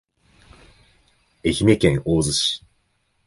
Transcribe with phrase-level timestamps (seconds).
[1.45, 2.65] 愛媛県大洲市